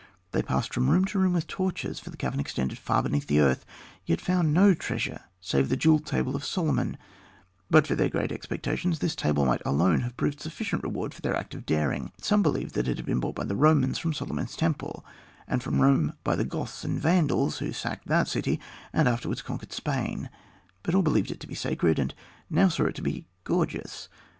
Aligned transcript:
They 0.31 0.41
passed 0.41 0.73
from 0.73 0.89
room 0.89 1.05
to 1.05 1.19
room 1.19 1.33
with 1.33 1.45
torches, 1.45 1.99
for 1.99 2.09
the 2.09 2.17
cavern 2.17 2.39
extended 2.39 2.79
far 2.79 3.03
beneath 3.03 3.27
the 3.27 3.39
earth; 3.39 3.67
yet 4.03 4.17
they 4.17 4.23
found 4.23 4.51
no 4.51 4.73
treasure 4.73 5.25
save 5.39 5.69
the 5.69 5.77
jewelled 5.77 6.07
table 6.07 6.35
of 6.35 6.43
Solomon. 6.43 6.97
But 7.69 7.85
for 7.85 7.93
their 7.93 8.09
great 8.09 8.31
expectations, 8.31 8.97
this 8.97 9.15
table 9.15 9.43
alone 9.63 9.93
might 9.93 10.01
have 10.01 10.17
proved 10.17 10.41
sufficient 10.41 10.81
to 10.81 10.87
reward 10.87 11.11
their 11.11 11.35
act 11.37 11.53
of 11.53 11.67
daring. 11.67 12.11
Some 12.19 12.41
believed 12.41 12.73
that 12.73 12.87
it 12.87 12.97
had 12.97 13.05
been 13.05 13.19
brought 13.19 13.35
by 13.35 13.43
the 13.43 13.55
Romans 13.55 13.99
from 13.99 14.11
Solomon's 14.11 14.55
temple, 14.55 15.05
and 15.47 15.61
from 15.61 15.79
Rome 15.79 16.13
by 16.23 16.35
the 16.35 16.45
Goths 16.45 16.83
and 16.83 16.99
Vandals 16.99 17.59
who 17.59 17.71
sacked 17.71 18.07
that 18.07 18.27
city 18.27 18.59
and 18.91 19.07
afterwards 19.07 19.43
conquered 19.43 19.71
Spain; 19.71 20.31
but 20.81 20.95
all 20.95 21.03
believed 21.03 21.29
it 21.29 21.39
to 21.41 21.47
be 21.47 21.53
sacred, 21.53 21.99
and 21.99 22.15
now 22.49 22.69
saw 22.69 22.85
it 22.85 22.95
to 22.95 23.03
be 23.03 23.27
gorgeous. 23.43 24.09